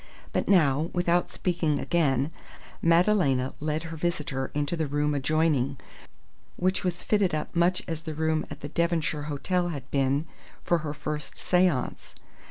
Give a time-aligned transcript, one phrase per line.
[0.33, 2.31] But now, without speaking again,
[2.81, 5.77] Madalena led her visitor into the room adjoining,
[6.55, 10.25] which was fitted up much as the room at the Devonshire hotel had been
[10.63, 12.15] for her first séance.